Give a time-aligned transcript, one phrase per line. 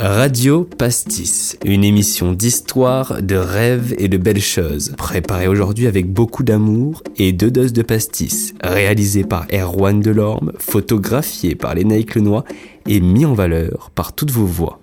[0.00, 6.44] Radio Pastis, une émission d'histoire, de rêves et de belles choses, préparée aujourd'hui avec beaucoup
[6.44, 12.44] d'amour et deux doses de pastis, réalisée par Erwan Delorme, photographiée par Lénaïque Lenoir
[12.86, 14.78] et mis en valeur par toutes vos voix.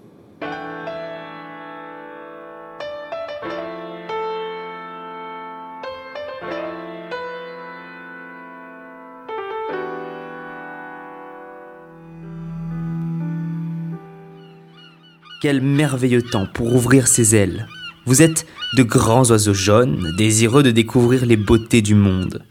[15.48, 17.68] Quel merveilleux temps pour ouvrir ses ailes.
[18.08, 22.42] Vous êtes de grands oiseaux jaunes, désireux de découvrir les beautés du monde.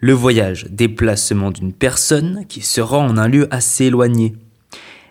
[0.00, 4.34] Le voyage, déplacement d'une personne qui se rend en un lieu assez éloigné.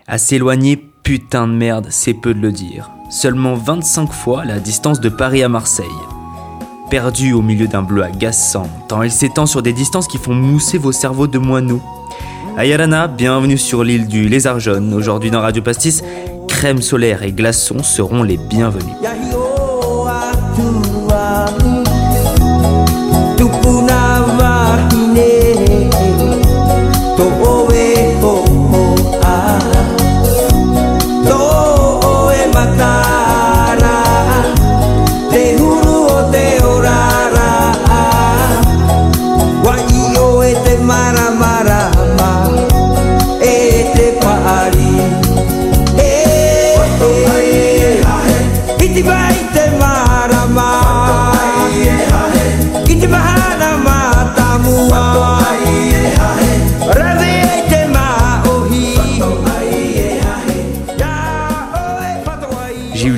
[0.06, 2.92] Assez éloigné, putain de merde, c'est peu de le dire.
[3.10, 5.86] Seulement 25 fois la distance de Paris à Marseille.
[6.90, 10.78] Perdu au milieu d'un bleu agaçant, tant il s'étend sur des distances qui font mousser
[10.78, 11.82] vos cerveaux de moineaux.
[12.58, 14.94] Ayarana, bienvenue sur l'île du Lézard Jaune.
[14.94, 16.04] Aujourd'hui dans Radio Pastis,
[16.58, 18.96] crème solaire et glaçons seront les bienvenus.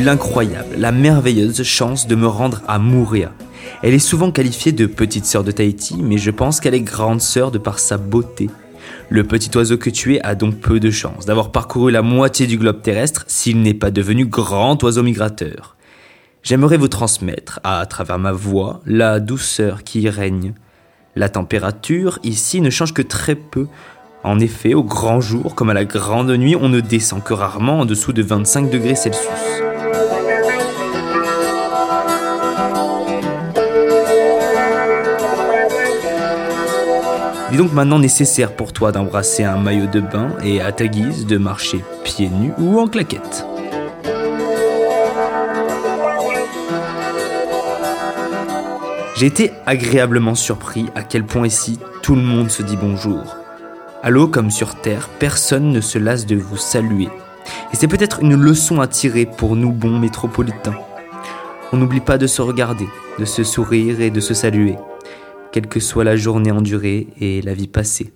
[0.10, 3.32] L'incroyable, la merveilleuse chance de me rendre à Mouria.
[3.84, 7.22] Elle est souvent qualifiée de petite sœur de Tahiti, mais je pense qu'elle est grande
[7.22, 8.50] sœur de par sa beauté.
[9.10, 12.48] Le petit oiseau que tu es a donc peu de chance d'avoir parcouru la moitié
[12.48, 15.76] du globe terrestre s'il n'est pas devenu grand oiseau migrateur.
[16.42, 20.56] J'aimerais vous transmettre, à travers ma voix, la douceur qui y règne.
[21.16, 23.68] La température ici ne change que très peu.
[24.24, 27.82] En effet, au grand jour comme à la grande nuit, on ne descend que rarement
[27.82, 29.69] en dessous de 25 degrés Celsius.
[37.60, 41.38] Donc maintenant nécessaire pour toi d'embrasser un maillot de bain et à ta guise de
[41.38, 43.46] marcher pieds nus ou en claquettes.
[49.18, 53.36] J'ai été agréablement surpris à quel point ici tout le monde se dit bonjour.
[54.04, 57.10] À l'eau comme sur terre, personne ne se lasse de vous saluer.
[57.74, 60.78] Et c'est peut-être une leçon à tirer pour nous bons métropolitains.
[61.74, 62.88] On n'oublie pas de se regarder,
[63.20, 64.78] de se sourire et de se saluer
[65.52, 68.14] quelle que soit la journée endurée et la vie passée.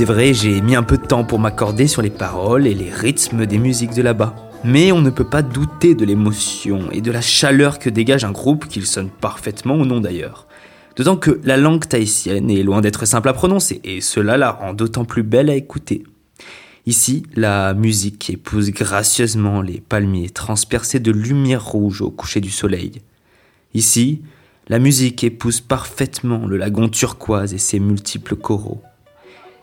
[0.00, 2.90] C'est vrai, j'ai mis un peu de temps pour m'accorder sur les paroles et les
[2.90, 4.34] rythmes des musiques de là-bas.
[4.64, 8.30] Mais on ne peut pas douter de l'émotion et de la chaleur que dégage un
[8.30, 10.46] groupe, qu'il sonne parfaitement ou non d'ailleurs.
[10.96, 14.72] D'autant que la langue tahitienne est loin d'être simple à prononcer, et cela la rend
[14.72, 16.04] d'autant plus belle à écouter.
[16.86, 23.02] Ici, la musique épouse gracieusement les palmiers transpercés de lumière rouge au coucher du soleil.
[23.74, 24.22] Ici,
[24.70, 28.80] la musique épouse parfaitement le lagon turquoise et ses multiples coraux.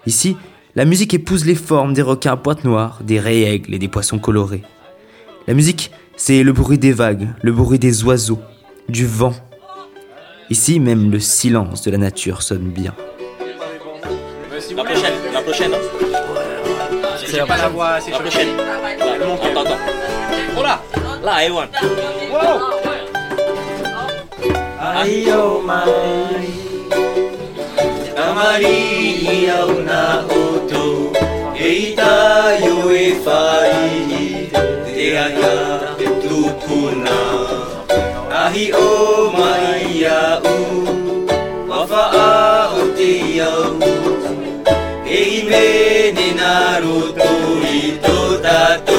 [0.07, 0.37] Ici,
[0.73, 4.19] la musique épouse les formes des requins à pointe noire, des raies-aigles et des poissons
[4.19, 4.63] colorés.
[5.47, 8.39] La musique, c'est le bruit des vagues, le bruit des oiseaux,
[8.87, 9.33] du vent.
[10.49, 12.95] Ici, même le silence de la nature sonne bien.
[14.77, 15.71] La prochaine, la prochaine.
[17.25, 18.47] C'est pas la voix, c'est la prochaine.
[18.57, 19.77] Attends, attends.
[20.57, 20.81] Oh là,
[21.21, 21.67] là, Ewan.
[22.31, 22.61] Wow.
[24.79, 25.61] Aïe, oh
[29.27, 31.11] Ikaw na uto
[31.51, 34.47] Ay tayo'y faihi
[34.87, 35.55] Teaya
[36.23, 37.19] tukuna
[38.31, 38.87] Ahi o
[39.35, 40.47] maiyau
[41.67, 43.75] Wafaa utiyau
[45.03, 47.33] Ei meninaru tu
[47.67, 48.96] ito tatu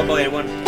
[0.00, 0.59] poco Pokémon.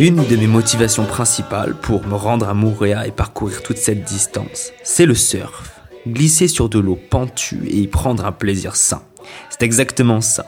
[0.00, 4.72] Une de mes motivations principales pour me rendre à Moorea et parcourir toute cette distance,
[4.82, 5.78] c'est le surf.
[6.08, 9.02] Glisser sur de l'eau pentue et y prendre un plaisir sain.
[9.50, 10.46] C'est exactement ça.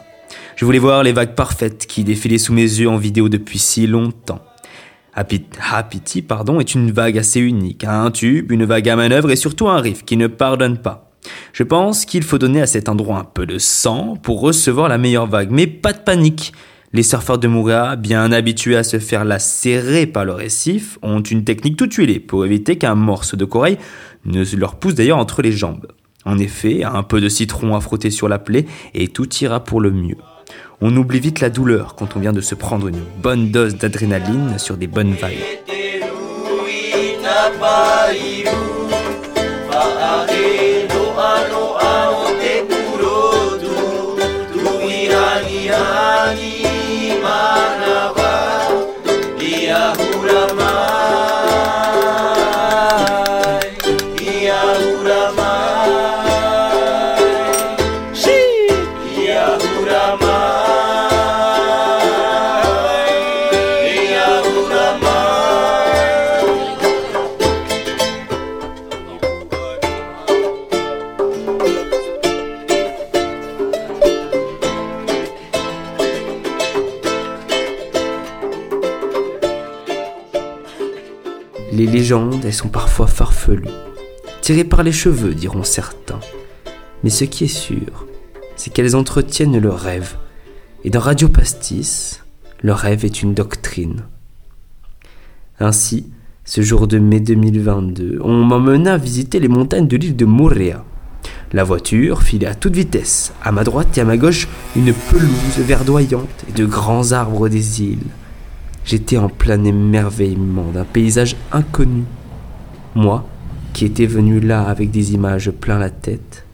[0.57, 3.87] Je voulais voir les vagues parfaites qui défilaient sous mes yeux en vidéo depuis si
[3.87, 4.41] longtemps.
[5.15, 9.37] Happy- Hapiti pardon, est une vague assez unique, un tube, une vague à manœuvre et
[9.37, 11.11] surtout un riff qui ne pardonne pas.
[11.53, 14.97] Je pense qu'il faut donner à cet endroit un peu de sang pour recevoir la
[14.97, 16.55] meilleure vague, mais pas de panique.
[16.95, 21.43] Les surfeurs de Moorea, bien habitués à se faire lacérer par le récif, ont une
[21.43, 23.79] technique toute huilée pour éviter qu'un morceau de corail
[24.27, 25.87] ne leur pousse d'ailleurs entre les jambes.
[26.27, 29.81] En effet, un peu de citron à frotter sur la plaie et tout ira pour
[29.81, 30.19] le mieux.
[30.83, 34.59] On oublie vite la douleur quand on vient de se prendre une bonne dose d'adrénaline
[34.59, 35.39] sur des bonnes vagues.
[81.73, 83.65] Les légendes, elles sont parfois farfelues.
[84.43, 86.21] Tirées par les cheveux, diront certains.
[87.03, 88.07] Mais ce qui est sûr,
[88.57, 90.17] c'est qu'elles entretiennent le rêve.
[90.85, 92.23] Et dans Radio Pastis,
[92.61, 94.05] le rêve est une doctrine.
[95.61, 96.11] Ainsi,
[96.45, 100.85] ce jour de mai 2022, on m'emmena visiter les montagnes de l'île de Moorea.
[101.55, 103.33] La voiture filait à toute vitesse.
[103.43, 104.47] À ma droite et à ma gauche,
[104.77, 108.11] une pelouse verdoyante et de grands arbres des îles.
[108.85, 112.05] J'étais en plein émerveillement d'un paysage inconnu.
[112.95, 113.25] Moi,
[113.73, 116.45] qui étais venu là avec des images plein la tête.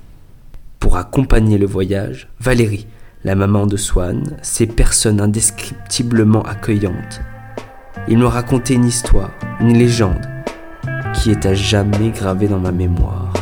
[0.78, 2.86] Pour accompagner le voyage, Valérie,
[3.25, 7.20] la maman de Swan, ces personnes indescriptiblement accueillantes.
[8.08, 10.26] Ils me racontaient une histoire, une légende,
[11.14, 13.32] qui est à jamais gravée dans ma mémoire.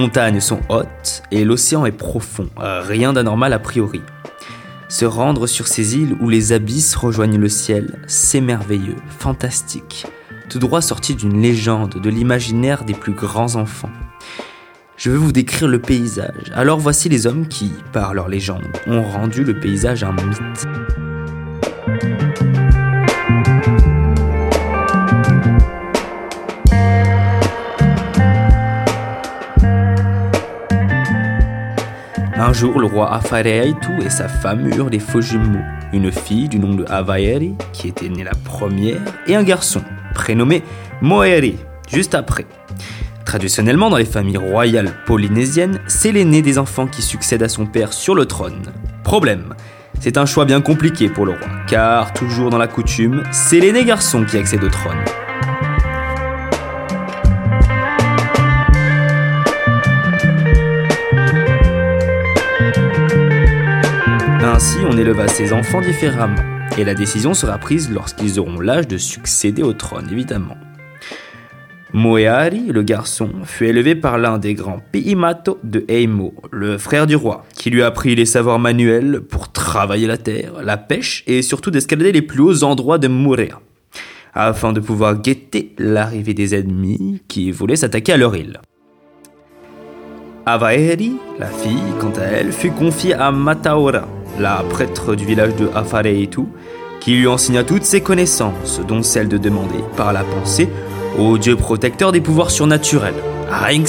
[0.00, 4.00] Montagnes sont hautes et l'océan est profond, euh, rien d'anormal a priori.
[4.88, 10.06] Se rendre sur ces îles où les abysses rejoignent le ciel, c'est merveilleux, fantastique,
[10.48, 13.90] tout droit sorti d'une légende, de l'imaginaire des plus grands enfants.
[14.96, 16.50] Je veux vous décrire le paysage.
[16.54, 20.66] Alors voici les hommes qui, par leur légende, ont rendu le paysage un mythe.
[32.42, 35.20] Un jour, le roi Afareaitu et sa femme eurent des faux
[35.92, 39.82] une fille du nom de Avaeri, qui était née la première, et un garçon,
[40.14, 40.62] prénommé
[41.02, 41.56] Moeri,
[41.86, 42.46] juste après.
[43.26, 47.92] Traditionnellement, dans les familles royales polynésiennes, c'est l'aîné des enfants qui succède à son père
[47.92, 48.72] sur le trône.
[49.04, 49.54] Problème,
[50.00, 53.84] c'est un choix bien compliqué pour le roi, car toujours dans la coutume, c'est l'aîné
[53.84, 55.04] garçon qui accède au trône.
[65.00, 66.42] Éleva ses enfants différemment,
[66.76, 70.58] et la décision sera prise lorsqu'ils auront l'âge de succéder au trône, évidemment.
[71.94, 77.16] Moeari, le garçon, fut élevé par l'un des grands Piimato de Eimo, le frère du
[77.16, 81.40] roi, qui lui a appris les savoirs manuels pour travailler la terre, la pêche et
[81.40, 83.60] surtout d'escalader les plus hauts endroits de Murea,
[84.34, 88.60] afin de pouvoir guetter l'arrivée des ennemis qui voulaient s'attaquer à leur île.
[90.44, 94.06] Avaeri, la fille, quant à elle, fut confiée à Mataora,
[94.40, 96.42] la prêtre du village de Afareitu,
[97.00, 100.68] qui lui enseigna toutes ses connaissances, dont celle de demander, par la pensée,
[101.18, 103.14] au dieu protecteur des pouvoirs surnaturels.
[103.50, 103.84] Rien.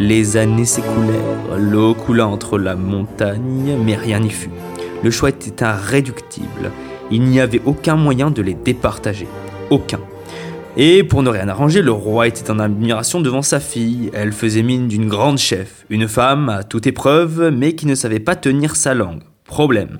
[0.00, 4.50] Les années s'écoulèrent, l'eau coula entre la montagne, mais rien n'y fut.
[5.04, 6.72] Le choix était irréductible.
[7.10, 9.28] Il n'y avait aucun moyen de les départager.
[9.70, 10.00] Aucun.
[10.80, 14.12] Et pour ne rien arranger, le roi était en admiration devant sa fille.
[14.14, 18.20] Elle faisait mine d'une grande chef, une femme à toute épreuve, mais qui ne savait
[18.20, 19.22] pas tenir sa langue.
[19.44, 19.98] Problème.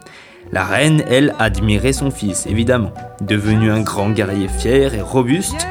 [0.53, 5.67] La reine, elle, admirait son fils, évidemment, devenu un grand guerrier fier et robuste,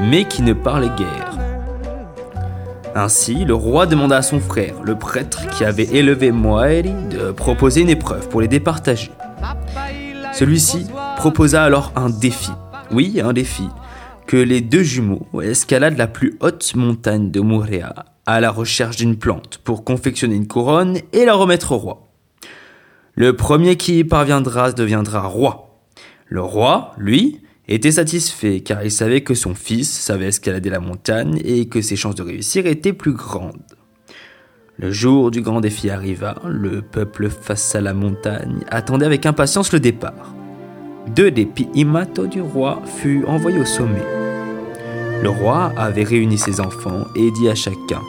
[0.00, 1.36] mais qui ne parlait guère.
[2.94, 7.80] Ainsi, le roi demanda à son frère, le prêtre qui avait élevé Moaeri, de proposer
[7.80, 9.10] une épreuve pour les départager.
[10.32, 12.52] Celui-ci proposa alors un défi.
[12.92, 13.66] Oui, un défi
[14.36, 19.58] les deux jumeaux escaladent la plus haute montagne de Murea à la recherche d'une plante
[19.64, 22.12] pour confectionner une couronne et la remettre au roi.
[23.14, 25.80] Le premier qui y parviendra deviendra roi.
[26.26, 31.40] Le roi, lui, était satisfait car il savait que son fils savait escalader la montagne
[31.44, 33.76] et que ses chances de réussir étaient plus grandes.
[34.78, 39.72] Le jour du grand défi arriva, le peuple face à la montagne attendait avec impatience
[39.72, 40.34] le départ
[41.08, 44.21] deux des Piimato du roi furent envoyés au sommet.
[45.22, 48.00] Le roi avait réuni ses enfants et dit à chacun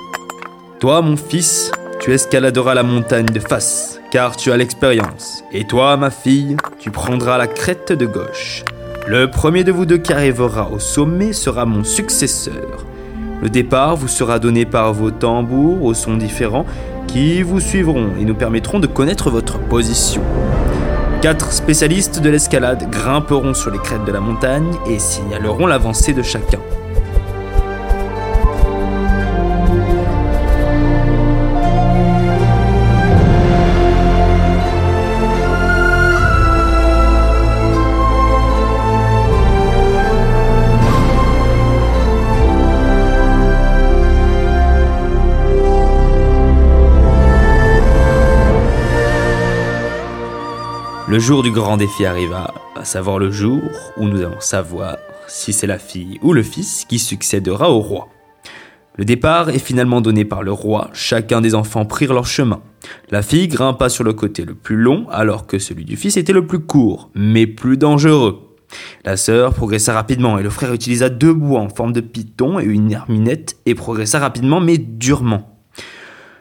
[0.79, 5.43] Toi, mon fils, tu escaladeras la montagne de face, car tu as l'expérience.
[5.51, 8.63] Et toi, ma fille, tu prendras la crête de gauche.
[9.05, 12.83] Le premier de vous deux qui arrivera au sommet sera mon successeur.
[13.43, 16.65] Le départ vous sera donné par vos tambours aux sons différents
[17.05, 20.23] qui vous suivront et nous permettront de connaître votre position.
[21.21, 26.23] Quatre spécialistes de l'escalade grimperont sur les crêtes de la montagne et signaleront l'avancée de
[26.23, 26.59] chacun.
[51.09, 53.61] Le jour du grand défi arriva, à savoir le jour
[53.97, 54.95] où nous allons savoir
[55.27, 58.07] si c'est la fille ou le fils qui succédera au roi.
[58.95, 62.61] Le départ est finalement donné par le roi, chacun des enfants prirent leur chemin.
[63.11, 66.31] La fille grimpa sur le côté le plus long alors que celui du fils était
[66.31, 68.55] le plus court, mais plus dangereux.
[69.03, 72.65] La sœur progressa rapidement et le frère utilisa deux bois en forme de python et
[72.65, 75.59] une herminette et progressa rapidement mais durement.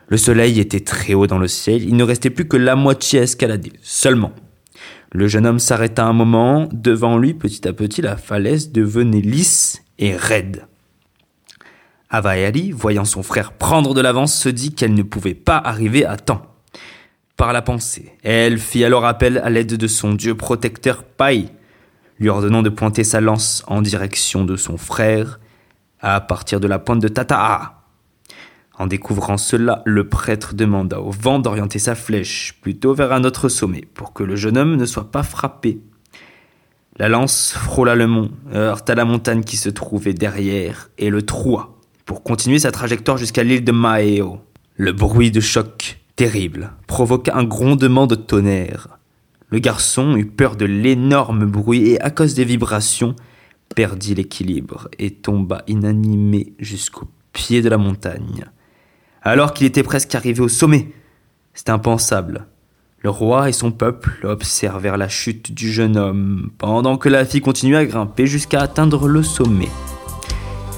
[0.06, 3.18] Le soleil était très haut dans le ciel, il ne restait plus que la moitié
[3.18, 4.32] à escalader, seulement.
[5.14, 6.68] Le jeune homme s'arrêta un moment.
[6.72, 10.66] Devant lui, petit à petit, la falaise devenait lisse et raide.
[12.08, 16.16] Avaali, voyant son frère prendre de l'avance, se dit qu'elle ne pouvait pas arriver à
[16.16, 16.42] temps.
[17.36, 21.48] Par la pensée, elle fit alors appel à l'aide de son dieu protecteur Pai,
[22.18, 25.40] lui ordonnant de pointer sa lance en direction de son frère
[26.00, 27.81] à partir de la pointe de Tataa.
[28.82, 33.48] En découvrant cela, le prêtre demanda au vent d'orienter sa flèche plutôt vers un autre
[33.48, 35.78] sommet pour que le jeune homme ne soit pas frappé.
[36.96, 41.76] La lance frôla le mont, heurta la montagne qui se trouvait derrière et le troua
[42.06, 44.40] pour continuer sa trajectoire jusqu'à l'île de Maeo.
[44.74, 48.98] Le bruit de choc terrible provoqua un grondement de tonnerre.
[49.50, 53.14] Le garçon eut peur de l'énorme bruit et à cause des vibrations
[53.76, 58.44] perdit l'équilibre et tomba inanimé jusqu'au pied de la montagne
[59.22, 60.88] alors qu'il était presque arrivé au sommet.
[61.54, 62.46] C'était impensable.
[63.00, 67.40] Le roi et son peuple observèrent la chute du jeune homme, pendant que la fille
[67.40, 69.68] continuait à grimper jusqu'à atteindre le sommet.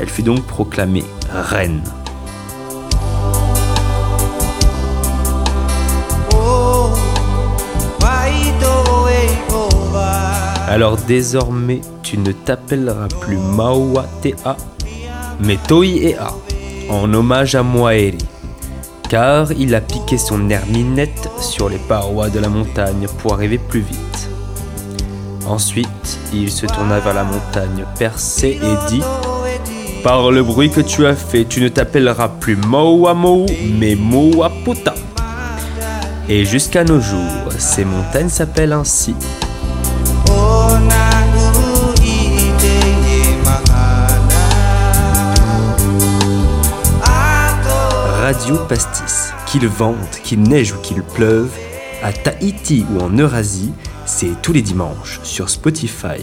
[0.01, 1.83] Elle fut donc proclamée reine.
[10.67, 14.35] Alors désormais, tu ne t'appelleras plus Maua Tea,
[15.41, 16.35] mais Toi Ea,
[16.91, 18.19] en hommage à Moaeri
[19.15, 23.83] car il a piqué son herminette sur les parois de la montagne pour arriver plus
[23.83, 24.29] vite.
[25.47, 29.03] Ensuite, il se tourna vers la montagne percée et dit
[30.03, 33.47] Par le bruit que tu as fait, tu ne t'appelleras plus Moamo,
[33.79, 34.95] mais Moaputa.
[36.29, 39.15] Et jusqu'à nos jours, ces montagnes s'appellent ainsi.
[48.25, 49.35] Radio Pastis.
[49.45, 51.53] Qu'il vente, qu'il neige ou qu'il pleuve,
[52.03, 53.75] à Tahiti ou en Eurasie,
[54.07, 56.23] c'est tous les dimanches sur Spotify.